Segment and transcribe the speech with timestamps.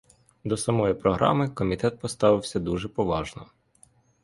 [0.43, 3.45] До самої програми комітет поставився дуже поважно.